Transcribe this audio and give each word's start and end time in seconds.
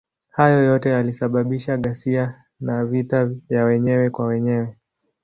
Hayo 0.29 0.63
yote 0.63 0.89
yalisababisha 0.89 1.77
ghasia 1.77 2.43
na 2.59 2.85
vita 2.85 3.31
ya 3.49 3.63
wenyewe 3.65 4.09
kwa 4.09 4.25
wenyewe. 4.27 4.75